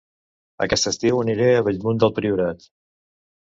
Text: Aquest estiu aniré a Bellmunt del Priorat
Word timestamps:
Aquest 0.65 0.89
estiu 0.93 1.21
aniré 1.25 1.51
a 1.59 1.67
Bellmunt 1.69 2.03
del 2.05 2.17
Priorat 2.19 2.69